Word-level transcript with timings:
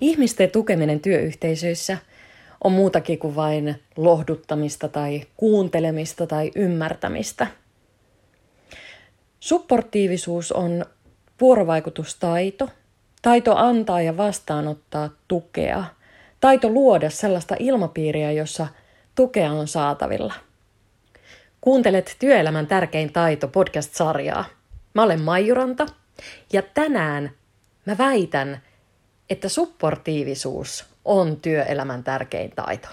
Ihmisten 0.00 0.50
tukeminen 0.50 1.00
työyhteisöissä 1.00 1.98
on 2.64 2.72
muutakin 2.72 3.18
kuin 3.18 3.36
vain 3.36 3.82
lohduttamista 3.96 4.88
tai 4.88 5.22
kuuntelemista 5.36 6.26
tai 6.26 6.50
ymmärtämistä. 6.54 7.46
Supportiivisuus 9.40 10.52
on 10.52 10.84
vuorovaikutustaito, 11.40 12.68
taito 13.22 13.56
antaa 13.56 14.02
ja 14.02 14.16
vastaanottaa 14.16 15.10
tukea, 15.28 15.84
taito 16.40 16.68
luoda 16.68 17.10
sellaista 17.10 17.56
ilmapiiriä, 17.58 18.32
jossa 18.32 18.66
tukea 19.14 19.52
on 19.52 19.68
saatavilla. 19.68 20.34
Kuuntelet 21.62 22.16
Työelämän 22.18 22.66
tärkein 22.66 23.12
taito 23.12 23.48
podcast-sarjaa. 23.48 24.44
Mä 24.94 25.02
olen 25.02 25.20
Maijuranta 25.20 25.86
ja 26.52 26.62
tänään 26.62 27.30
mä 27.86 27.98
väitän, 27.98 28.62
että 29.30 29.48
supportiivisuus 29.48 30.84
on 31.04 31.36
työelämän 31.36 32.04
tärkein 32.04 32.50
taito. 32.50 32.88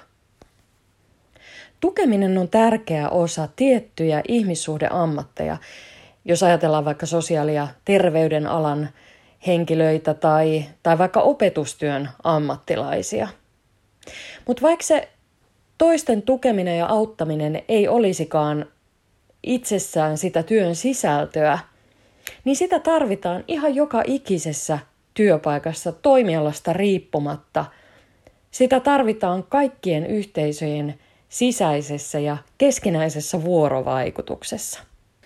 Tukeminen 1.79 2.38
on 2.38 2.49
tärkeä 2.49 3.09
osa 3.09 3.49
tiettyjä 3.55 4.21
ihmissuhdeammatteja. 4.27 5.57
Jos 6.26 6.43
ajatellaan 6.43 6.85
vaikka 6.85 7.05
sosiaali- 7.05 7.55
ja 7.55 7.67
terveydenalan 7.85 8.90
henkilöitä 9.48 10.13
tai, 10.13 10.65
tai 10.84 10.98
vaikka 10.98 11.21
opetustyön 11.21 12.09
ammattilaisia. 12.23 13.27
Mutta 14.48 14.62
vaikka 14.62 14.84
se 14.84 15.09
toisten 15.79 16.21
tukeminen 16.21 16.77
ja 16.77 16.85
auttaminen 16.85 17.63
ei 17.67 17.87
olisikaan 17.87 18.65
itsessään 19.43 20.17
sitä 20.17 20.43
työn 20.43 20.75
sisältöä, 20.75 21.59
niin 22.45 22.55
sitä 22.55 22.79
tarvitaan 22.79 23.43
ihan 23.48 23.76
joka 23.76 24.04
ikisessä 24.07 24.79
työpaikassa 25.13 25.91
toimialasta 25.91 26.73
riippumatta. 26.73 27.65
Sitä 28.51 28.79
tarvitaan 28.79 29.43
kaikkien 29.43 30.05
yhteisöjen 30.05 30.99
sisäisessä 31.29 32.20
ja 32.20 32.37
keskinäisessä 32.57 33.43
vuorovaikutuksessa. 33.43 34.79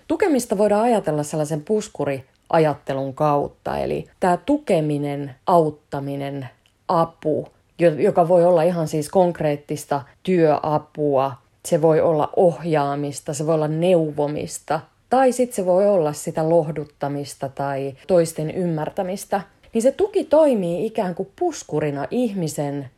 Tukemista 0.07 0.57
voidaan 0.57 0.83
ajatella 0.83 1.23
sellaisen 1.23 1.61
puskuriajattelun 1.61 3.13
kautta, 3.13 3.77
eli 3.77 4.05
tämä 4.19 4.37
tukeminen, 4.37 5.35
auttaminen, 5.47 6.49
apu, 6.87 7.47
joka 7.79 8.27
voi 8.27 8.45
olla 8.45 8.63
ihan 8.63 8.87
siis 8.87 9.09
konkreettista 9.09 10.01
työapua, 10.23 11.31
se 11.65 11.81
voi 11.81 12.01
olla 12.01 12.29
ohjaamista, 12.35 13.33
se 13.33 13.45
voi 13.45 13.55
olla 13.55 13.67
neuvomista, 13.67 14.79
tai 15.09 15.31
sitten 15.31 15.55
se 15.55 15.65
voi 15.65 15.87
olla 15.87 16.13
sitä 16.13 16.49
lohduttamista 16.49 17.49
tai 17.49 17.93
toisten 18.07 18.51
ymmärtämistä 18.51 19.41
niin 19.73 19.81
se 19.81 19.91
tuki 19.91 20.23
toimii 20.23 20.85
ikään 20.85 21.15
kuin 21.15 21.29
puskurina 21.39 22.07
ihmisen 22.11 22.89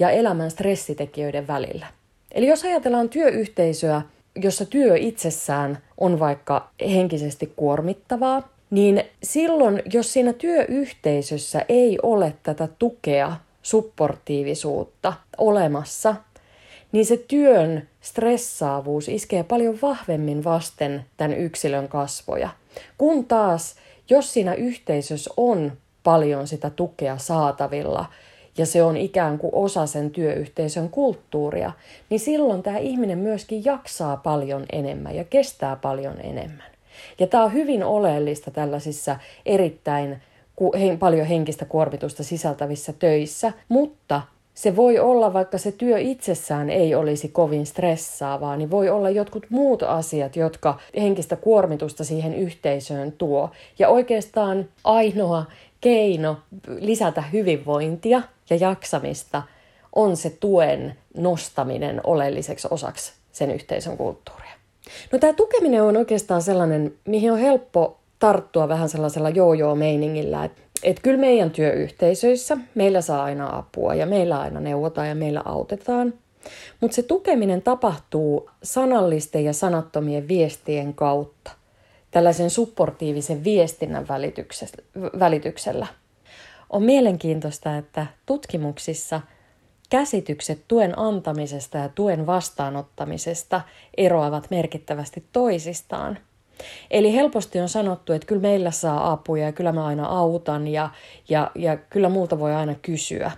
ja 0.00 0.10
elämän 0.10 0.50
stressitekijöiden 0.50 1.46
välillä. 1.46 1.86
Eli 2.32 2.46
jos 2.46 2.64
ajatellaan 2.64 3.08
työyhteisöä, 3.08 4.02
jossa 4.36 4.64
työ 4.64 4.96
itsessään 4.96 5.78
on 5.98 6.18
vaikka 6.18 6.70
henkisesti 6.80 7.52
kuormittavaa, 7.56 8.48
niin 8.70 9.04
silloin, 9.22 9.82
jos 9.92 10.12
siinä 10.12 10.32
työyhteisössä 10.32 11.64
ei 11.68 11.98
ole 12.02 12.34
tätä 12.42 12.68
tukea, 12.78 13.36
supportiivisuutta 13.62 15.12
olemassa, 15.38 16.14
niin 16.92 17.06
se 17.06 17.16
työn 17.16 17.88
stressaavuus 18.00 19.08
iskee 19.08 19.42
paljon 19.42 19.78
vahvemmin 19.82 20.44
vasten 20.44 21.04
tämän 21.16 21.38
yksilön 21.38 21.88
kasvoja. 21.88 22.48
Kun 22.98 23.24
taas, 23.24 23.74
jos 24.10 24.32
siinä 24.32 24.54
yhteisössä 24.54 25.30
on 25.36 25.72
paljon 26.02 26.46
sitä 26.46 26.70
tukea 26.70 27.18
saatavilla 27.18 28.06
ja 28.58 28.66
se 28.66 28.82
on 28.82 28.96
ikään 28.96 29.38
kuin 29.38 29.54
osa 29.54 29.86
sen 29.86 30.10
työyhteisön 30.10 30.88
kulttuuria, 30.88 31.72
niin 32.10 32.20
silloin 32.20 32.62
tämä 32.62 32.78
ihminen 32.78 33.18
myöskin 33.18 33.64
jaksaa 33.64 34.16
paljon 34.16 34.64
enemmän 34.72 35.16
ja 35.16 35.24
kestää 35.24 35.76
paljon 35.76 36.20
enemmän. 36.22 36.70
Ja 37.18 37.26
tämä 37.26 37.44
on 37.44 37.52
hyvin 37.52 37.84
oleellista 37.84 38.50
tällaisissa 38.50 39.16
erittäin 39.46 40.22
paljon 40.98 41.26
henkistä 41.26 41.64
kuormitusta 41.64 42.24
sisältävissä 42.24 42.92
töissä, 42.92 43.52
mutta 43.68 44.22
se 44.54 44.76
voi 44.76 44.98
olla, 44.98 45.32
vaikka 45.32 45.58
se 45.58 45.72
työ 45.72 45.98
itsessään 45.98 46.70
ei 46.70 46.94
olisi 46.94 47.28
kovin 47.28 47.66
stressaavaa, 47.66 48.56
niin 48.56 48.70
voi 48.70 48.88
olla 48.88 49.10
jotkut 49.10 49.46
muut 49.50 49.82
asiat, 49.82 50.36
jotka 50.36 50.78
henkistä 50.96 51.36
kuormitusta 51.36 52.04
siihen 52.04 52.34
yhteisöön 52.34 53.12
tuo. 53.12 53.50
Ja 53.78 53.88
oikeastaan 53.88 54.68
ainoa 54.84 55.44
keino 55.80 56.36
lisätä 56.68 57.22
hyvinvointia 57.22 58.22
ja 58.50 58.56
jaksamista 58.56 59.42
on 59.94 60.16
se 60.16 60.30
tuen 60.30 60.96
nostaminen 61.16 62.00
oleelliseksi 62.04 62.68
osaksi 62.70 63.12
sen 63.32 63.50
yhteisön 63.50 63.96
kulttuuria. 63.96 64.50
No 65.12 65.18
tämä 65.18 65.32
tukeminen 65.32 65.82
on 65.82 65.96
oikeastaan 65.96 66.42
sellainen, 66.42 66.94
mihin 67.04 67.32
on 67.32 67.38
helppo 67.38 67.99
tarttua 68.20 68.68
vähän 68.68 68.88
sellaisella 68.88 69.28
joo-joo-meiningillä, 69.28 70.44
että 70.44 70.62
et 70.82 71.00
kyllä 71.00 71.18
meidän 71.18 71.50
työyhteisöissä 71.50 72.56
meillä 72.74 73.00
saa 73.00 73.24
aina 73.24 73.56
apua 73.56 73.94
ja 73.94 74.06
meillä 74.06 74.40
aina 74.40 74.60
neuvotaan 74.60 75.08
ja 75.08 75.14
meillä 75.14 75.42
autetaan. 75.44 76.14
Mutta 76.80 76.94
se 76.94 77.02
tukeminen 77.02 77.62
tapahtuu 77.62 78.50
sanallisten 78.62 79.44
ja 79.44 79.52
sanattomien 79.52 80.28
viestien 80.28 80.94
kautta 80.94 81.50
tällaisen 82.10 82.50
supportiivisen 82.50 83.44
viestinnän 83.44 84.06
välityksellä. 85.18 85.86
On 86.70 86.82
mielenkiintoista, 86.82 87.76
että 87.76 88.06
tutkimuksissa 88.26 89.20
käsitykset 89.90 90.64
tuen 90.68 90.98
antamisesta 90.98 91.78
ja 91.78 91.88
tuen 91.88 92.26
vastaanottamisesta 92.26 93.60
eroavat 93.96 94.46
merkittävästi 94.50 95.24
toisistaan. 95.32 96.18
Eli 96.90 97.14
helposti 97.14 97.60
on 97.60 97.68
sanottu, 97.68 98.12
että 98.12 98.26
kyllä 98.26 98.42
meillä 98.42 98.70
saa 98.70 99.12
apuja 99.12 99.44
ja 99.44 99.52
kyllä 99.52 99.72
mä 99.72 99.86
aina 99.86 100.06
autan 100.06 100.68
ja, 100.68 100.90
ja, 101.28 101.50
ja 101.54 101.76
kyllä 101.76 102.08
multa 102.08 102.38
voi 102.38 102.54
aina 102.54 102.74
kysyä. 102.82 103.30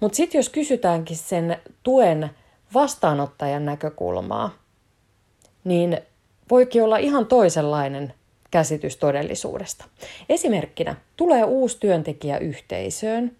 Mutta 0.00 0.16
sitten 0.16 0.38
jos 0.38 0.48
kysytäänkin 0.48 1.16
sen 1.16 1.56
tuen 1.82 2.30
vastaanottajan 2.74 3.64
näkökulmaa, 3.64 4.50
niin 5.64 5.98
voikin 6.50 6.82
olla 6.82 6.96
ihan 6.96 7.26
toisenlainen 7.26 8.12
käsitys 8.50 8.96
todellisuudesta. 8.96 9.84
Esimerkkinä 10.28 10.96
tulee 11.16 11.44
uusi 11.44 11.76
työntekijä 11.80 12.38
yhteisöön. 12.38 13.36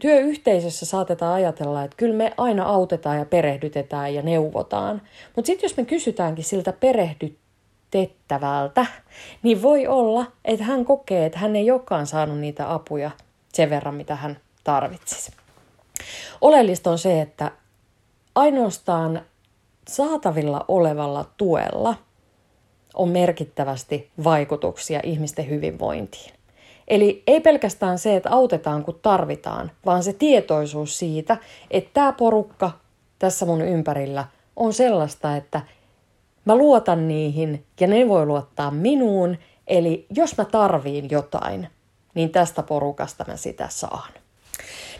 Työyhteisössä 0.00 0.86
saatetaan 0.86 1.34
ajatella, 1.34 1.84
että 1.84 1.96
kyllä 1.96 2.14
me 2.14 2.32
aina 2.36 2.64
autetaan 2.64 3.18
ja 3.18 3.24
perehdytetään 3.24 4.14
ja 4.14 4.22
neuvotaan. 4.22 5.02
Mutta 5.36 5.46
sitten 5.46 5.68
jos 5.68 5.76
me 5.76 5.84
kysytäänkin 5.84 6.44
siltä 6.44 6.72
perehdytettävältä, 7.90 8.86
niin 9.42 9.62
voi 9.62 9.86
olla, 9.86 10.26
että 10.44 10.64
hän 10.64 10.84
kokee, 10.84 11.26
että 11.26 11.38
hän 11.38 11.56
ei 11.56 11.70
olekaan 11.70 12.06
saanut 12.06 12.38
niitä 12.38 12.74
apuja 12.74 13.10
sen 13.52 13.70
verran, 13.70 13.94
mitä 13.94 14.16
hän 14.16 14.38
tarvitsisi. 14.64 15.32
Oleellista 16.40 16.90
on 16.90 16.98
se, 16.98 17.20
että 17.20 17.52
ainoastaan 18.34 19.22
saatavilla 19.88 20.64
olevalla 20.68 21.24
tuella– 21.36 21.94
on 22.94 23.08
merkittävästi 23.08 24.10
vaikutuksia 24.24 25.00
ihmisten 25.02 25.48
hyvinvointiin. 25.48 26.32
Eli 26.88 27.22
ei 27.26 27.40
pelkästään 27.40 27.98
se, 27.98 28.16
että 28.16 28.30
autetaan 28.30 28.84
kun 28.84 28.98
tarvitaan, 29.02 29.70
vaan 29.86 30.02
se 30.02 30.12
tietoisuus 30.12 30.98
siitä, 30.98 31.36
että 31.70 31.90
tämä 31.94 32.12
porukka 32.12 32.70
tässä 33.18 33.46
mun 33.46 33.62
ympärillä 33.62 34.24
on 34.56 34.72
sellaista, 34.72 35.36
että 35.36 35.60
mä 36.48 36.56
luotan 36.56 37.08
niihin 37.08 37.64
ja 37.80 37.86
ne 37.86 38.08
voi 38.08 38.26
luottaa 38.26 38.70
minuun. 38.70 39.36
Eli 39.66 40.06
jos 40.10 40.36
mä 40.36 40.44
tarviin 40.44 41.08
jotain, 41.10 41.68
niin 42.14 42.30
tästä 42.30 42.62
porukasta 42.62 43.24
mä 43.28 43.36
sitä 43.36 43.66
saan. 43.70 44.12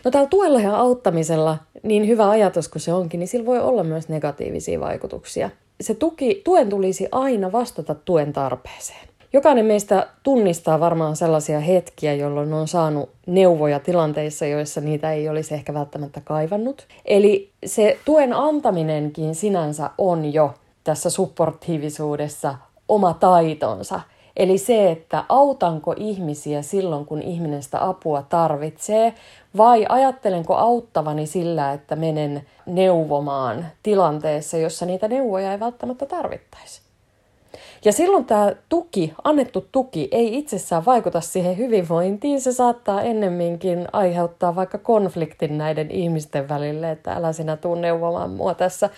No 0.05 0.11
tällä 0.11 0.29
tuella 0.29 0.61
ja 0.61 0.77
auttamisella, 0.77 1.59
niin 1.83 2.09
hyvä 2.09 2.31
ajatus 2.31 2.69
kuin 2.69 2.83
se 2.83 2.93
onkin, 2.93 3.21
niin 3.21 3.29
sillä 3.29 3.47
voi 3.47 3.61
olla 3.61 3.85
myös 3.85 4.09
negatiivisia 4.09 4.81
vaikutuksia 4.81 5.50
se 5.81 5.95
tuki, 5.95 6.41
tuen 6.45 6.69
tulisi 6.69 7.09
aina 7.12 7.53
vastata 7.53 7.95
tuen 7.95 8.33
tarpeeseen. 8.33 9.09
Jokainen 9.33 9.67
meistä 9.67 10.06
tunnistaa 10.23 10.81
varmaan 10.81 11.17
sellaisia 11.17 11.61
hetkiä, 11.61 12.15
jolloin 12.15 12.53
on 12.53 12.69
saanut 12.69 13.11
neuvoja 13.27 13.81
tilanteissa, 13.81 14.47
joissa 14.47 14.81
niitä 14.81 15.12
ei 15.12 15.29
olisi 15.29 15.55
ehkä 15.55 15.75
välttämättä 15.75 16.21
kaivannut. 16.25 16.87
Eli 17.05 17.50
se 17.67 17.99
tuen 18.05 18.33
antaminenkin 18.33 19.35
sinänsä 19.35 19.91
on 19.99 20.33
jo 20.33 20.55
tässä 20.88 21.11
supportiivisuudessa 21.11 22.55
oma 22.88 23.14
taitonsa. 23.14 24.00
Eli 24.37 24.58
se, 24.58 24.90
että 24.90 25.25
autanko 25.29 25.94
ihmisiä 25.96 26.62
silloin, 26.62 27.06
kun 27.06 27.23
ihminen 27.23 27.62
sitä 27.62 27.88
apua 27.88 28.23
tarvitsee, 28.23 29.14
vai 29.56 29.87
ajattelenko 29.88 30.55
auttavani 30.55 31.26
sillä, 31.26 31.73
että 31.73 31.96
menen 31.96 32.46
neuvomaan 32.67 33.67
tilanteessa, 33.82 34.56
jossa 34.56 34.87
niitä 34.87 35.08
neuvoja 35.08 35.52
ei 35.52 35.61
välttämättä 35.61 36.06
tarvittaisi. 36.06 36.81
Ja 37.85 37.93
silloin 37.93 38.25
tämä 38.25 38.52
tuki, 38.69 39.14
annettu 39.25 39.67
tuki, 39.73 40.08
ei 40.11 40.38
itsessään 40.38 40.85
vaikuta 40.85 41.20
siihen 41.20 41.58
hyvinvointiin. 41.58 42.40
Se 42.40 42.52
saattaa 42.52 43.02
ennemminkin 43.02 43.88
aiheuttaa 43.93 44.55
vaikka 44.55 44.79
konfliktin 44.79 45.58
näiden 45.58 45.90
ihmisten 45.90 46.49
välille, 46.49 46.90
että 46.90 47.12
älä 47.12 47.32
sinä 47.32 47.56
tuu 47.56 47.75
neuvomaan 47.75 48.31
mua 48.31 48.55
tässä, 48.55 48.90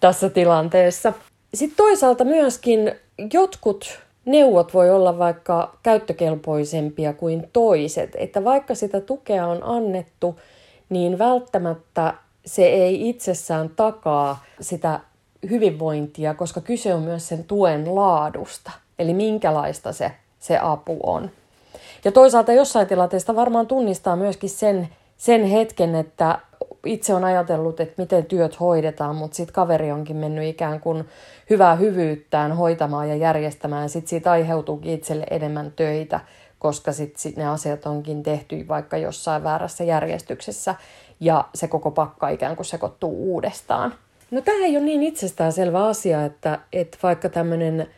tässä 0.00 0.30
tilanteessa. 0.30 1.12
Sitten 1.54 1.76
toisaalta 1.76 2.24
myöskin 2.24 2.92
jotkut 3.32 3.98
neuvot 4.24 4.74
voi 4.74 4.90
olla 4.90 5.18
vaikka 5.18 5.76
käyttökelpoisempia 5.82 7.12
kuin 7.12 7.48
toiset, 7.52 8.10
että 8.14 8.44
vaikka 8.44 8.74
sitä 8.74 9.00
tukea 9.00 9.46
on 9.46 9.62
annettu, 9.62 10.40
niin 10.88 11.18
välttämättä 11.18 12.14
se 12.46 12.62
ei 12.66 13.08
itsessään 13.08 13.68
takaa 13.68 14.44
sitä 14.60 15.00
hyvinvointia, 15.50 16.34
koska 16.34 16.60
kyse 16.60 16.94
on 16.94 17.02
myös 17.02 17.28
sen 17.28 17.44
tuen 17.44 17.94
laadusta, 17.94 18.70
eli 18.98 19.14
minkälaista 19.14 19.92
se, 19.92 20.12
se 20.38 20.58
apu 20.58 20.98
on. 21.02 21.30
Ja 22.04 22.12
toisaalta 22.12 22.52
jossain 22.52 22.86
tilanteesta 22.86 23.36
varmaan 23.36 23.66
tunnistaa 23.66 24.16
myöskin 24.16 24.50
sen, 24.50 24.88
sen 25.16 25.44
hetken, 25.44 25.94
että 25.94 26.38
itse 26.86 27.14
on 27.14 27.24
ajatellut, 27.24 27.80
että 27.80 28.02
miten 28.02 28.24
työt 28.24 28.60
hoidetaan, 28.60 29.16
mutta 29.16 29.36
sitten 29.36 29.54
kaveri 29.54 29.92
onkin 29.92 30.16
mennyt 30.16 30.44
ikään 30.44 30.80
kuin 30.80 31.04
hyvää 31.50 31.74
hyvyyttään 31.74 32.52
hoitamaan 32.52 33.08
ja 33.08 33.16
järjestämään, 33.16 33.88
sitten 33.88 34.08
siitä 34.08 34.30
aiheutuukin 34.30 34.92
itselle 34.92 35.26
enemmän 35.30 35.72
töitä, 35.76 36.20
koska 36.58 36.92
sitten 36.92 37.20
sit 37.20 37.36
ne 37.36 37.48
asiat 37.48 37.86
onkin 37.86 38.22
tehty 38.22 38.68
vaikka 38.68 38.96
jossain 38.96 39.44
väärässä 39.44 39.84
järjestyksessä, 39.84 40.74
ja 41.20 41.44
se 41.54 41.68
koko 41.68 41.90
pakka 41.90 42.28
ikään 42.28 42.56
kuin 42.56 42.66
sekoittuu 42.66 43.32
uudestaan. 43.32 43.94
No 44.30 44.40
tämä 44.40 44.64
ei 44.64 44.76
ole 44.76 44.84
niin 44.84 45.02
itsestäänselvä 45.02 45.86
asia, 45.86 46.24
että, 46.24 46.58
että 46.72 46.98
vaikka 47.02 47.28
tämmöinen 47.28 47.88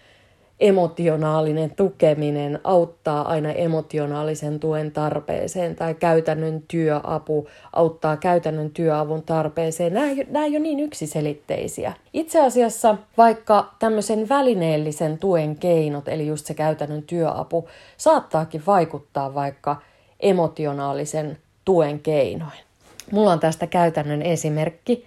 emotionaalinen 0.60 1.74
tukeminen 1.76 2.60
auttaa 2.64 3.28
aina 3.28 3.52
emotionaalisen 3.52 4.60
tuen 4.60 4.92
tarpeeseen 4.92 5.76
tai 5.76 5.94
käytännön 5.94 6.62
työapu 6.68 7.48
auttaa 7.72 8.16
käytännön 8.16 8.70
työavun 8.70 9.22
tarpeeseen. 9.22 9.94
Nämä, 9.94 10.06
nämä 10.30 10.44
ei 10.44 10.50
ole 10.50 10.58
niin 10.58 10.80
yksiselitteisiä. 10.80 11.92
Itse 12.12 12.40
asiassa 12.40 12.96
vaikka 13.16 13.74
tämmöisen 13.78 14.28
välineellisen 14.28 15.18
tuen 15.18 15.56
keinot, 15.56 16.08
eli 16.08 16.26
just 16.26 16.46
se 16.46 16.54
käytännön 16.54 17.02
työapu, 17.02 17.68
saattaakin 17.96 18.62
vaikuttaa 18.66 19.34
vaikka 19.34 19.76
emotionaalisen 20.20 21.38
tuen 21.64 22.00
keinoin. 22.00 22.58
Mulla 23.10 23.32
on 23.32 23.40
tästä 23.40 23.66
käytännön 23.66 24.22
esimerkki. 24.22 25.04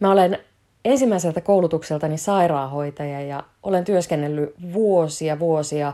Mä 0.00 0.12
olen 0.12 0.38
ensimmäiseltä 0.84 1.40
koulutukseltani 1.40 2.18
sairaanhoitaja 2.18 3.20
ja 3.20 3.42
olen 3.62 3.84
työskennellyt 3.84 4.54
vuosia 4.72 5.38
vuosia 5.38 5.92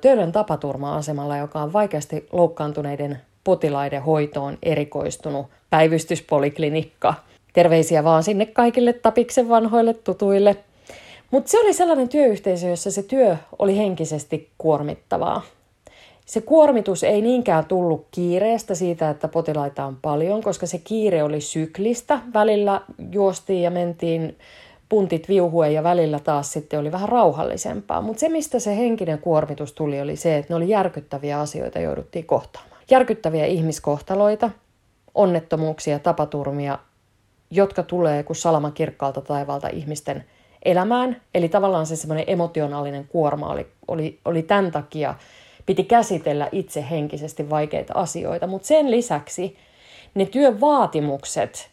Töölön 0.00 0.32
tapaturma-asemalla, 0.32 1.36
joka 1.36 1.62
on 1.62 1.72
vaikeasti 1.72 2.28
loukkaantuneiden 2.32 3.18
potilaiden 3.44 4.02
hoitoon 4.02 4.58
erikoistunut 4.62 5.46
päivystyspoliklinikka. 5.70 7.14
Terveisiä 7.52 8.04
vaan 8.04 8.22
sinne 8.22 8.46
kaikille 8.46 8.92
tapiksen 8.92 9.48
vanhoille 9.48 9.94
tutuille. 9.94 10.56
Mutta 11.30 11.50
se 11.50 11.60
oli 11.60 11.72
sellainen 11.72 12.08
työyhteisö, 12.08 12.68
jossa 12.68 12.90
se 12.90 13.02
työ 13.02 13.36
oli 13.58 13.78
henkisesti 13.78 14.50
kuormittavaa. 14.58 15.42
Se 16.28 16.40
kuormitus 16.40 17.02
ei 17.02 17.22
niinkään 17.22 17.64
tullut 17.64 18.06
kiireestä 18.10 18.74
siitä, 18.74 19.10
että 19.10 19.28
potilaita 19.28 19.84
on 19.84 19.96
paljon, 20.02 20.42
koska 20.42 20.66
se 20.66 20.78
kiire 20.78 21.22
oli 21.22 21.40
syklistä. 21.40 22.20
Välillä 22.34 22.80
juostiin 23.12 23.62
ja 23.62 23.70
mentiin 23.70 24.38
puntit 24.88 25.28
viuhuen 25.28 25.74
ja 25.74 25.82
välillä 25.82 26.18
taas 26.18 26.52
sitten 26.52 26.80
oli 26.80 26.92
vähän 26.92 27.08
rauhallisempaa. 27.08 28.00
Mutta 28.00 28.20
se, 28.20 28.28
mistä 28.28 28.58
se 28.58 28.76
henkinen 28.76 29.18
kuormitus 29.18 29.72
tuli, 29.72 30.00
oli 30.00 30.16
se, 30.16 30.38
että 30.38 30.52
ne 30.52 30.56
oli 30.56 30.68
järkyttäviä 30.68 31.40
asioita, 31.40 31.78
jouduttiin 31.78 32.26
kohtaamaan. 32.26 32.82
Järkyttäviä 32.90 33.46
ihmiskohtaloita, 33.46 34.50
onnettomuuksia, 35.14 35.98
tapaturmia, 35.98 36.78
jotka 37.50 37.82
tulee 37.82 38.22
kuin 38.22 38.36
salama 38.36 38.70
kirkkaalta 38.70 39.20
taivaalta 39.20 39.68
ihmisten 39.68 40.24
elämään. 40.64 41.20
Eli 41.34 41.48
tavallaan 41.48 41.86
se 41.86 41.96
semmoinen 41.96 42.24
emotionaalinen 42.26 43.08
kuorma 43.08 43.48
oli, 43.48 43.66
oli, 43.88 44.18
oli 44.24 44.42
tämän 44.42 44.70
takia 44.70 45.14
piti 45.68 45.84
käsitellä 45.84 46.48
itse 46.52 46.84
henkisesti 46.90 47.50
vaikeita 47.50 47.92
asioita, 47.96 48.46
mutta 48.46 48.68
sen 48.68 48.90
lisäksi 48.90 49.56
ne 50.14 50.26
työvaatimukset 50.26 51.70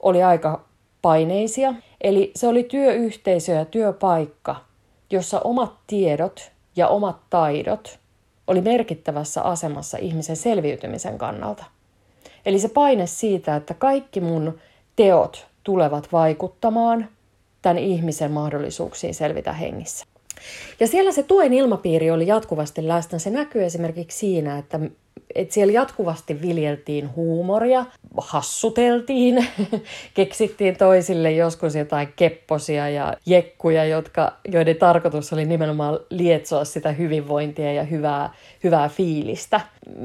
oli 0.00 0.22
aika 0.22 0.64
paineisia. 1.02 1.74
Eli 2.00 2.32
se 2.34 2.48
oli 2.48 2.62
työyhteisö 2.62 3.52
ja 3.52 3.64
työpaikka, 3.64 4.56
jossa 5.10 5.40
omat 5.40 5.72
tiedot 5.86 6.52
ja 6.76 6.88
omat 6.88 7.16
taidot 7.30 7.98
oli 8.46 8.60
merkittävässä 8.60 9.42
asemassa 9.42 9.98
ihmisen 9.98 10.36
selviytymisen 10.36 11.18
kannalta. 11.18 11.64
Eli 12.46 12.58
se 12.58 12.68
paine 12.68 13.06
siitä, 13.06 13.56
että 13.56 13.74
kaikki 13.74 14.20
mun 14.20 14.58
teot 14.96 15.46
tulevat 15.64 16.08
vaikuttamaan 16.12 17.08
tämän 17.62 17.78
ihmisen 17.78 18.32
mahdollisuuksiin 18.32 19.14
selvitä 19.14 19.52
hengissä. 19.52 20.06
Ja 20.80 20.86
siellä 20.86 21.12
se 21.12 21.22
tuen 21.22 21.52
ilmapiiri 21.52 22.10
oli 22.10 22.26
jatkuvasti 22.26 22.88
läsnä. 22.88 23.18
Se 23.18 23.30
näkyy 23.30 23.64
esimerkiksi 23.64 24.18
siinä, 24.18 24.58
että, 24.58 24.80
että 25.34 25.54
siellä 25.54 25.72
jatkuvasti 25.72 26.42
viljeltiin 26.42 27.16
huumoria, 27.16 27.84
hassuteltiin, 28.16 29.46
keksittiin 30.14 30.76
toisille 30.76 31.32
joskus 31.32 31.74
jotain 31.74 32.12
kepposia 32.16 32.88
ja 32.88 33.14
jekkuja, 33.26 33.84
jotka, 33.84 34.32
joiden 34.48 34.76
tarkoitus 34.76 35.32
oli 35.32 35.44
nimenomaan 35.44 35.98
lietsoa 36.10 36.64
sitä 36.64 36.92
hyvinvointia 36.92 37.72
ja 37.72 37.82
hyvää, 37.82 38.34
hyvää 38.64 38.88
fiilistä. 38.88 39.60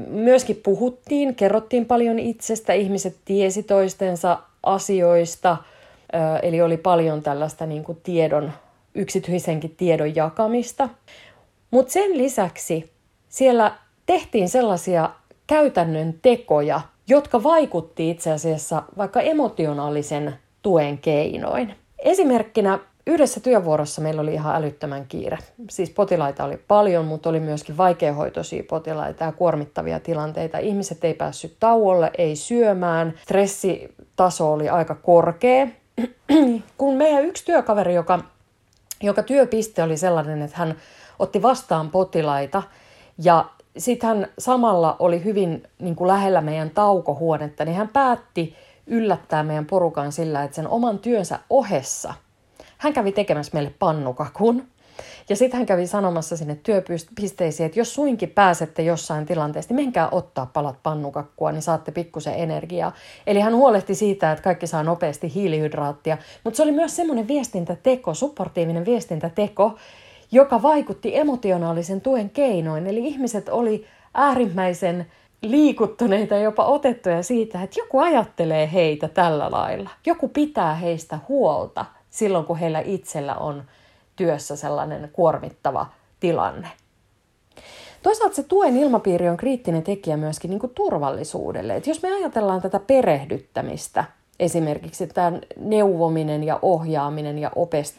Myöskin 0.08 0.60
puhuttiin, 0.64 1.34
kerrottiin 1.34 1.86
paljon 1.86 2.18
itsestä, 2.18 2.72
ihmiset 2.72 3.16
tiesi 3.24 3.62
toistensa 3.62 4.38
asioista, 4.62 5.56
eli 6.42 6.62
oli 6.62 6.76
paljon 6.76 7.22
tällaista 7.22 7.66
niin 7.66 7.84
kuin 7.84 7.98
tiedon 8.02 8.52
yksityisenkin 8.94 9.76
tiedon 9.76 10.16
jakamista. 10.16 10.88
Mutta 11.70 11.92
sen 11.92 12.18
lisäksi 12.18 12.92
siellä 13.28 13.72
tehtiin 14.06 14.48
sellaisia 14.48 15.10
käytännön 15.46 16.14
tekoja, 16.22 16.80
jotka 17.08 17.42
vaikutti 17.42 18.10
itse 18.10 18.32
asiassa 18.32 18.82
vaikka 18.98 19.20
emotionaalisen 19.20 20.34
tuen 20.62 20.98
keinoin. 20.98 21.74
Esimerkkinä 21.98 22.78
yhdessä 23.06 23.40
työvuorossa 23.40 24.00
meillä 24.00 24.22
oli 24.22 24.34
ihan 24.34 24.56
älyttömän 24.56 25.06
kiire. 25.08 25.38
Siis 25.70 25.90
potilaita 25.90 26.44
oli 26.44 26.56
paljon, 26.68 27.04
mutta 27.04 27.28
oli 27.28 27.40
myöskin 27.40 27.76
vaikeahoitoisia 27.76 28.62
potilaita 28.68 29.24
ja 29.24 29.32
kuormittavia 29.32 30.00
tilanteita. 30.00 30.58
Ihmiset 30.58 31.04
ei 31.04 31.14
päässyt 31.14 31.56
tauolle, 31.60 32.10
ei 32.18 32.36
syömään. 32.36 33.14
Stressitaso 33.22 34.52
oli 34.52 34.68
aika 34.68 34.94
korkea. 34.94 35.66
Kun 36.78 36.94
meidän 36.94 37.24
yksi 37.24 37.44
työkaveri, 37.44 37.94
joka 37.94 38.18
joka 39.02 39.22
työpiste 39.22 39.82
oli 39.82 39.96
sellainen, 39.96 40.42
että 40.42 40.56
hän 40.56 40.74
otti 41.18 41.42
vastaan 41.42 41.90
potilaita 41.90 42.62
ja 43.18 43.44
sitten 43.78 44.08
hän 44.08 44.28
samalla 44.38 44.96
oli 44.98 45.24
hyvin 45.24 45.62
niin 45.78 45.96
kuin 45.96 46.08
lähellä 46.08 46.40
meidän 46.40 46.70
taukohuonetta, 46.70 47.64
niin 47.64 47.76
hän 47.76 47.88
päätti 47.88 48.56
yllättää 48.86 49.42
meidän 49.42 49.66
porukan 49.66 50.12
sillä, 50.12 50.42
että 50.42 50.54
sen 50.54 50.68
oman 50.68 50.98
työnsä 50.98 51.38
ohessa 51.50 52.14
hän 52.82 52.92
kävi 52.92 53.12
tekemässä 53.12 53.50
meille 53.54 53.74
pannukakun. 53.78 54.68
Ja 55.28 55.36
sitten 55.36 55.58
hän 55.58 55.66
kävi 55.66 55.86
sanomassa 55.86 56.36
sinne 56.36 56.58
työpisteisiin, 56.62 57.66
että 57.66 57.80
jos 57.80 57.94
suinkin 57.94 58.30
pääsette 58.30 58.82
jossain 58.82 59.26
tilanteessa, 59.26 59.74
niin 59.74 59.84
menkää 59.84 60.08
ottaa 60.10 60.46
palat 60.46 60.76
pannukakkua, 60.82 61.52
niin 61.52 61.62
saatte 61.62 61.92
pikkusen 61.92 62.34
energiaa. 62.34 62.92
Eli 63.26 63.40
hän 63.40 63.54
huolehti 63.54 63.94
siitä, 63.94 64.32
että 64.32 64.42
kaikki 64.42 64.66
saa 64.66 64.82
nopeasti 64.82 65.34
hiilihydraattia. 65.34 66.18
Mutta 66.44 66.56
se 66.56 66.62
oli 66.62 66.72
myös 66.72 66.96
semmoinen 66.96 67.28
viestintäteko, 67.28 68.14
supportiivinen 68.14 68.84
viestintäteko, 68.84 69.76
joka 70.32 70.62
vaikutti 70.62 71.16
emotionaalisen 71.16 72.00
tuen 72.00 72.30
keinoin. 72.30 72.86
Eli 72.86 73.06
ihmiset 73.06 73.48
oli 73.48 73.86
äärimmäisen 74.14 75.06
liikuttuneita, 75.42 76.36
jopa 76.36 76.64
otettuja 76.64 77.22
siitä, 77.22 77.62
että 77.62 77.80
joku 77.80 77.98
ajattelee 77.98 78.72
heitä 78.72 79.08
tällä 79.08 79.50
lailla. 79.50 79.90
Joku 80.06 80.28
pitää 80.28 80.74
heistä 80.74 81.18
huolta 81.28 81.84
silloin, 82.10 82.44
kun 82.44 82.58
heillä 82.58 82.80
itsellä 82.80 83.34
on 83.34 83.64
työssä 84.22 84.56
sellainen 84.56 85.10
kuormittava 85.12 85.86
tilanne. 86.20 86.68
Toisaalta 88.02 88.36
se 88.36 88.42
tuen 88.42 88.76
ilmapiiri 88.76 89.28
on 89.28 89.36
kriittinen 89.36 89.82
tekijä 89.82 90.16
myöskin 90.16 90.50
niin 90.50 90.60
kuin 90.60 90.72
turvallisuudelle. 90.74 91.76
Et 91.76 91.86
jos 91.86 92.02
me 92.02 92.12
ajatellaan 92.12 92.62
tätä 92.62 92.80
perehdyttämistä, 92.86 94.04
esimerkiksi 94.40 95.06
tämä 95.06 95.32
neuvominen 95.56 96.44
ja 96.44 96.58
ohjaaminen 96.62 97.38
ja 97.38 97.50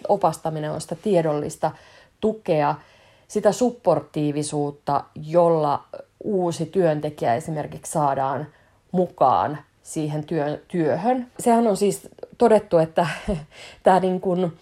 opastaminen 0.07 0.71
on 0.71 0.81
sitä 0.81 0.95
tiedollista 0.95 1.71
tukea, 2.21 2.75
sitä 3.27 3.51
supportiivisuutta, 3.51 5.03
jolla 5.15 5.83
uusi 6.23 6.65
työntekijä 6.65 7.35
esimerkiksi 7.35 7.91
saadaan 7.91 8.47
mukaan 8.91 9.57
siihen 9.81 10.23
työ, 10.23 10.59
työhön. 10.67 11.27
Sehän 11.39 11.67
on 11.67 11.77
siis 11.77 12.09
todettu, 12.37 12.77
että 12.77 13.07
tämä 13.83 13.99
niin 13.99 14.21
kuin 14.21 14.53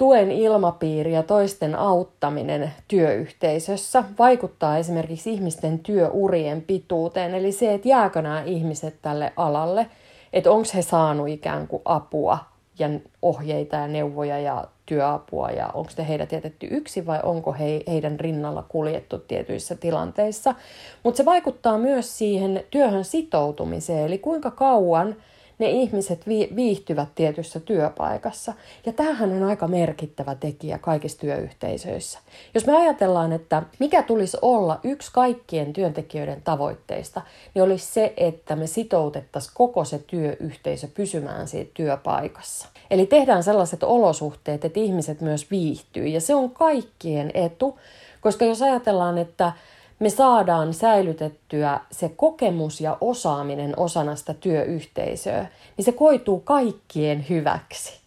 tuen 0.00 0.32
ilmapiiri 0.32 1.12
ja 1.12 1.22
toisten 1.22 1.74
auttaminen 1.74 2.72
työyhteisössä 2.88 4.04
vaikuttaa 4.18 4.78
esimerkiksi 4.78 5.32
ihmisten 5.32 5.78
työurien 5.78 6.62
pituuteen, 6.62 7.34
eli 7.34 7.52
se, 7.52 7.74
että 7.74 7.88
jääkö 7.88 8.22
nämä 8.22 8.42
ihmiset 8.42 8.94
tälle 9.02 9.32
alalle, 9.36 9.86
että 10.32 10.50
onko 10.50 10.68
he 10.74 10.82
saanut 10.82 11.28
ikään 11.28 11.66
kuin 11.66 11.82
apua 11.84 12.38
ja 12.78 12.90
ohjeita 13.22 13.76
ja 13.76 13.88
neuvoja 13.88 14.38
ja 14.38 14.64
työapua 14.86 15.50
ja 15.50 15.70
onko 15.74 15.90
te 15.96 16.08
heidät 16.08 16.32
jätetty 16.32 16.68
yksi 16.70 17.06
vai 17.06 17.20
onko 17.22 17.52
he, 17.52 17.80
heidän 17.88 18.20
rinnalla 18.20 18.64
kuljettu 18.68 19.18
tietyissä 19.18 19.74
tilanteissa. 19.74 20.54
Mutta 21.02 21.16
se 21.16 21.24
vaikuttaa 21.24 21.78
myös 21.78 22.18
siihen 22.18 22.64
työhön 22.70 23.04
sitoutumiseen, 23.04 24.06
eli 24.06 24.18
kuinka 24.18 24.50
kauan 24.50 25.16
ne 25.60 25.70
ihmiset 25.70 26.26
viihtyvät 26.56 27.08
tietyssä 27.14 27.60
työpaikassa. 27.60 28.52
Ja 28.86 28.92
tämähän 28.92 29.32
on 29.32 29.42
aika 29.42 29.68
merkittävä 29.68 30.34
tekijä 30.34 30.78
kaikissa 30.78 31.20
työyhteisöissä. 31.20 32.18
Jos 32.54 32.66
me 32.66 32.76
ajatellaan, 32.76 33.32
että 33.32 33.62
mikä 33.78 34.02
tulisi 34.02 34.38
olla 34.42 34.80
yksi 34.84 35.10
kaikkien 35.12 35.72
työntekijöiden 35.72 36.42
tavoitteista, 36.42 37.22
niin 37.54 37.62
olisi 37.62 37.86
se, 37.86 38.12
että 38.16 38.56
me 38.56 38.66
sitoutettaisiin 38.66 39.52
koko 39.54 39.84
se 39.84 39.98
työyhteisö 39.98 40.88
pysymään 40.94 41.48
siitä 41.48 41.70
työpaikassa. 41.74 42.68
Eli 42.90 43.06
tehdään 43.06 43.42
sellaiset 43.42 43.82
olosuhteet, 43.82 44.64
että 44.64 44.80
ihmiset 44.80 45.20
myös 45.20 45.50
viihtyy. 45.50 46.06
Ja 46.06 46.20
se 46.20 46.34
on 46.34 46.50
kaikkien 46.50 47.30
etu, 47.34 47.78
koska 48.20 48.44
jos 48.44 48.62
ajatellaan, 48.62 49.18
että 49.18 49.52
me 50.00 50.10
saadaan 50.10 50.74
säilytettyä 50.74 51.80
se 51.92 52.08
kokemus 52.08 52.80
ja 52.80 52.96
osaaminen 53.00 53.78
osana 53.78 54.16
sitä 54.16 54.34
työyhteisöä, 54.34 55.46
niin 55.76 55.84
se 55.84 55.92
koituu 55.92 56.40
kaikkien 56.40 57.26
hyväksi. 57.28 58.00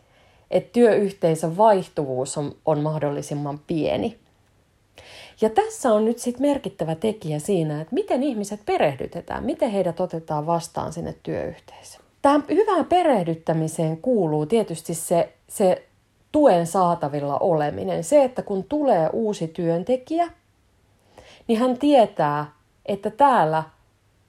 Että 0.52 0.70
työyhteisön 0.74 1.58
vaihtuvuus 1.58 2.38
on, 2.38 2.56
on 2.66 2.80
mahdollisimman 2.80 3.60
pieni. 3.68 4.20
Ja 5.42 5.50
tässä 5.50 5.94
on 5.94 6.06
nyt 6.06 6.20
sitten 6.20 6.42
merkittävä 6.42 6.96
tekijä 6.96 7.40
siinä, 7.40 7.82
että 7.82 7.94
miten 7.94 8.24
ihmiset 8.24 8.60
perehdytetään, 8.66 9.44
miten 9.44 9.70
heidät 9.70 10.00
otetaan 10.00 10.46
vastaan 10.46 10.94
sinne 10.94 11.16
työyhteisöön. 11.24 12.04
Tähän 12.22 12.44
hyvään 12.50 12.86
perehdyttämiseen 12.86 13.98
kuuluu 13.98 14.46
tietysti 14.46 14.94
se, 14.94 15.34
se 15.48 15.88
tuen 16.32 16.68
saatavilla 16.68 17.38
oleminen. 17.38 18.04
Se, 18.04 18.24
että 18.24 18.42
kun 18.42 18.64
tulee 18.64 19.10
uusi 19.14 19.48
työntekijä– 19.48 20.32
niin 21.48 21.60
hän 21.60 21.78
tietää, 21.78 22.46
että 22.86 23.10
täällä 23.10 23.64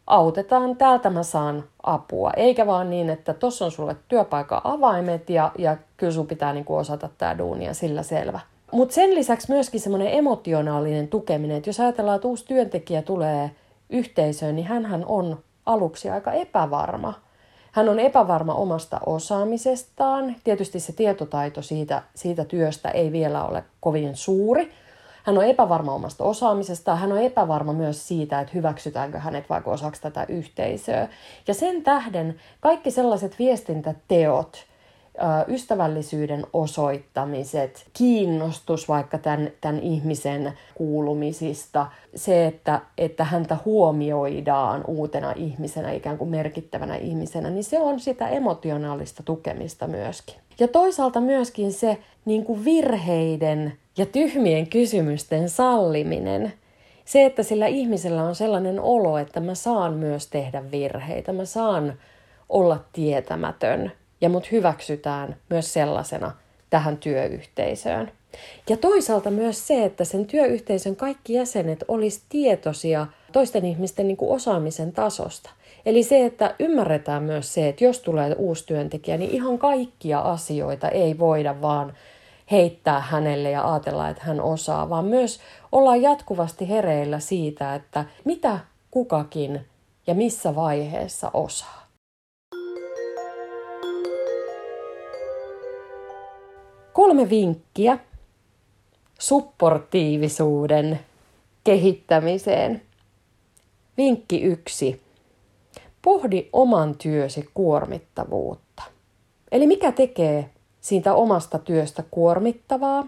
autetaan, 0.07 0.77
täältä 0.77 1.11
mä 1.11 1.23
saan 1.23 1.65
apua. 1.83 2.31
Eikä 2.37 2.67
vaan 2.67 2.91
niin, 2.91 3.11
että 3.11 3.35
tuossa 3.35 3.65
on 3.65 3.71
sulle 3.71 3.97
työpaikan 4.09 4.61
avaimet 4.65 5.31
ja, 5.31 5.53
ja 5.59 5.77
kyllä 5.97 6.13
sun 6.13 6.27
pitää 6.27 6.53
niin 6.53 6.65
kuin 6.65 6.81
osata 6.81 7.09
tämä 7.19 7.39
duuni 7.39 7.65
ja 7.65 7.75
sillä 7.75 8.03
selvä. 8.03 8.41
Mutta 8.73 8.95
sen 8.95 9.15
lisäksi 9.15 9.53
myöskin 9.53 9.81
semmoinen 9.81 10.13
emotionaalinen 10.13 11.09
tukeminen, 11.09 11.57
että 11.57 11.69
jos 11.69 11.81
ajatellaan, 11.81 12.17
että 12.17 12.29
uusi 12.29 12.47
työntekijä 12.47 13.03
tulee 13.03 13.51
yhteisöön, 13.91 14.57
niin 14.57 14.67
hän 14.67 15.05
on 15.07 15.39
aluksi 15.67 16.11
aika 16.11 16.33
epävarma. 16.33 17.15
Hän 17.73 17.89
on 17.89 17.99
epävarma 17.99 18.55
omasta 18.55 19.01
osaamisestaan. 19.07 20.37
Tietysti 20.45 20.81
se 20.81 20.93
tietotaito 20.93 21.63
siitä, 21.63 22.03
siitä 22.15 22.45
työstä 22.45 22.91
ei 22.91 23.13
vielä 23.13 23.45
ole 23.45 23.65
kovin 23.81 24.17
suuri, 24.17 24.73
hän 25.25 25.39
on 25.39 25.45
epävarma 25.45 25.93
omasta 25.93 26.25
osaamisesta, 26.25 26.97
hän 26.97 27.13
on 27.13 27.23
epävarma 27.23 27.73
myös 27.73 28.09
siitä, 28.09 28.41
että 28.41 28.53
hyväksytäänkö 28.55 29.19
hänet 29.19 29.51
vaikka 29.51 29.71
osaksi 29.71 30.03
tätä 30.03 30.27
yhteisöä. 30.29 31.09
Ja 31.49 31.55
sen 31.55 31.83
tähden 31.83 32.35
kaikki 32.61 32.91
sellaiset 32.91 33.39
viestintäteot, 33.39 34.67
ystävällisyyden 35.49 36.47
osoittamiset, 36.53 37.87
kiinnostus 37.93 38.89
vaikka 38.89 39.19
tämän, 39.19 39.51
tämän 39.61 39.81
ihmisen 39.81 40.53
kuulumisista, 40.75 41.87
se, 42.15 42.47
että, 42.47 42.81
että 42.99 43.25
häntä 43.25 43.57
huomioidaan 43.65 44.85
uutena 44.87 45.33
ihmisenä, 45.37 45.93
ikään 45.93 46.19
kuin 46.19 46.31
merkittävänä 46.31 46.97
ihmisenä, 46.97 47.51
niin 47.51 47.65
se 47.65 47.81
on 47.81 48.01
sitä 48.01 48.29
emotionaalista 48.29 49.23
tukemista 49.23 49.87
myöskin. 49.87 50.37
Ja 50.59 50.69
toisaalta 50.69 51.21
myöskin 51.21 51.73
se 51.73 51.99
niin 52.25 52.45
kuin 52.45 52.65
virheiden 52.65 53.73
ja 53.97 54.07
tyhmien 54.07 54.67
kysymysten 54.67 55.49
salliminen. 55.49 56.53
Se, 57.05 57.25
että 57.25 57.43
sillä 57.43 57.67
ihmisellä 57.67 58.23
on 58.23 58.35
sellainen 58.35 58.81
olo, 58.81 59.19
että 59.19 59.41
mä 59.41 59.55
saan 59.55 59.95
myös 59.95 60.27
tehdä 60.27 60.71
virheitä, 60.71 61.33
mä 61.33 61.45
saan 61.45 61.95
olla 62.49 62.85
tietämätön 62.93 63.93
ja 64.21 64.29
mut 64.29 64.53
hyväksytään 64.53 65.37
myös 65.51 65.73
sellaisena 65.73 66.33
tähän 66.71 66.99
työyhteisöön. 66.99 68.13
Ja 68.69 68.77
toisaalta 68.77 69.31
myös 69.31 69.67
se, 69.67 69.85
että 69.85 70.05
sen 70.05 70.27
työyhteisön 70.27 70.97
kaikki 70.97 71.33
jäsenet 71.33 71.85
olisi 71.89 72.23
tietoisia 72.29 73.07
toisten 73.33 73.65
ihmisten 73.65 74.09
niin 74.09 74.17
kuin 74.17 74.31
osaamisen 74.31 74.93
tasosta. 74.93 75.51
Eli 75.87 76.03
se, 76.03 76.25
että 76.25 76.55
ymmärretään 76.59 77.23
myös 77.23 77.55
se, 77.55 77.69
että 77.69 77.85
jos 77.85 78.01
tulee 78.01 78.35
uusi 78.39 78.67
työntekijä, 78.67 79.17
niin 79.17 79.31
ihan 79.31 79.59
kaikkia 79.59 80.19
asioita 80.19 80.89
ei 80.89 81.19
voida 81.19 81.61
vaan 81.61 81.93
heittää 82.51 83.01
hänelle 83.01 83.51
ja 83.51 83.73
ajatella, 83.73 84.09
että 84.09 84.23
hän 84.25 84.41
osaa, 84.41 84.91
vaan 84.91 85.05
myös 85.05 85.41
ollaan 85.73 86.03
jatkuvasti 86.03 86.69
hereillä 86.69 87.21
siitä, 87.21 87.75
että 87.75 88.05
mitä 88.25 88.59
kukakin 88.91 89.67
ja 90.07 90.15
missä 90.15 90.55
vaiheessa 90.55 91.31
osaa. 91.35 91.85
Kolme 96.93 97.31
vinkkiä 97.31 97.99
supportiivisuuden 99.19 101.01
kehittämiseen. 101.65 102.83
Vinkki 103.97 104.43
yksi. 104.43 105.03
Pohdi 106.03 106.49
oman 106.53 106.95
työsi 106.99 107.49
kuormittavuutta. 107.55 108.83
Eli 109.53 109.67
mikä 109.67 109.93
tekee 109.93 110.51
siitä 110.85 111.15
omasta 111.15 111.59
työstä 111.59 112.05
kuormittavaa, 112.11 113.07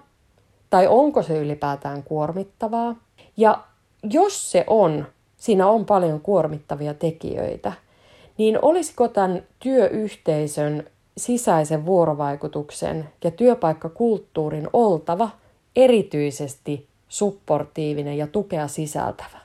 tai 0.71 0.87
onko 0.87 1.23
se 1.23 1.39
ylipäätään 1.39 2.03
kuormittavaa. 2.03 2.97
Ja 3.37 3.65
jos 4.03 4.51
se 4.51 4.65
on, 4.67 5.07
siinä 5.37 5.69
on 5.69 5.85
paljon 5.85 6.21
kuormittavia 6.21 6.95
tekijöitä, 6.95 7.73
niin 8.39 8.59
olisiko 8.63 9.09
tämän 9.09 9.43
työyhteisön 9.59 10.85
sisäisen 11.17 11.87
vuorovaikutuksen 11.87 13.09
ja 13.25 13.31
työpaikkakulttuurin 13.31 14.69
oltava 14.73 15.31
erityisesti 15.77 16.87
supportiivinen 17.09 18.19
ja 18.19 18.27
tukea 18.27 18.69
sisältävä? 18.69 19.39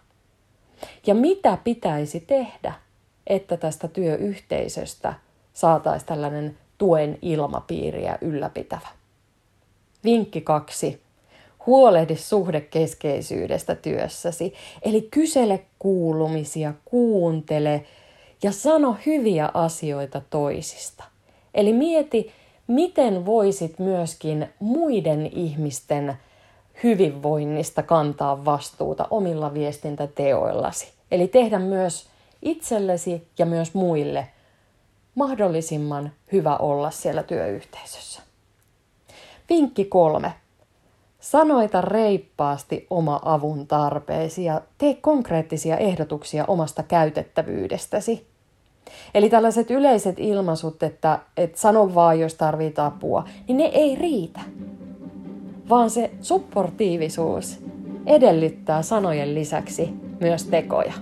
Ja 1.07 1.15
mitä 1.15 1.57
pitäisi 1.63 2.19
tehdä, 2.19 2.73
että 3.27 3.57
tästä 3.57 3.87
työyhteisöstä 3.87 5.13
saataisiin 5.53 6.07
tällainen 6.07 6.57
tuen 6.81 7.17
ilmapiiriä 7.21 8.17
ylläpitävä. 8.21 8.87
Vinkki 10.03 10.41
kaksi. 10.41 11.01
Huolehdi 11.65 12.15
suhdekeskeisyydestä 12.15 13.75
työssäsi, 13.75 14.53
eli 14.81 15.01
kysele 15.11 15.65
kuulumisia, 15.79 16.73
kuuntele 16.85 17.85
ja 18.43 18.51
sano 18.51 18.97
hyviä 19.05 19.51
asioita 19.53 20.21
toisista. 20.29 21.03
Eli 21.53 21.73
mieti, 21.73 22.31
miten 22.67 23.25
voisit 23.25 23.79
myöskin 23.79 24.49
muiden 24.59 25.25
ihmisten 25.25 26.13
hyvinvoinnista 26.83 27.83
kantaa 27.83 28.45
vastuuta 28.45 29.07
omilla 29.09 29.53
viestintäteoillasi. 29.53 30.87
Eli 31.11 31.27
tehdä 31.27 31.59
myös 31.59 32.05
itsellesi 32.41 33.27
ja 33.39 33.45
myös 33.45 33.73
muille 33.73 34.27
mahdollisimman 35.15 36.11
hyvä 36.31 36.57
olla 36.57 36.91
siellä 36.91 37.23
työyhteisössä. 37.23 38.21
Vinkki 39.49 39.85
kolme. 39.85 40.33
Sanoita 41.19 41.81
reippaasti 41.81 42.87
oma 42.89 43.19
avun 43.25 43.67
tarpeesi 43.67 44.43
ja 44.43 44.61
tee 44.77 44.93
konkreettisia 44.93 45.77
ehdotuksia 45.77 46.45
omasta 46.47 46.83
käytettävyydestäsi. 46.83 48.27
Eli 49.13 49.29
tällaiset 49.29 49.71
yleiset 49.71 50.19
ilmaisut, 50.19 50.83
että, 50.83 51.19
että 51.37 51.59
sano 51.59 51.95
vaan, 51.95 52.19
jos 52.19 52.35
tarvit 52.35 52.79
apua, 52.79 53.25
niin 53.47 53.57
ne 53.57 53.63
ei 53.63 53.95
riitä. 53.95 54.39
Vaan 55.69 55.89
se 55.89 56.11
supportiivisuus 56.21 57.59
edellyttää 58.05 58.81
sanojen 58.81 59.35
lisäksi 59.35 59.89
myös 60.19 60.43
tekoja. 60.43 60.93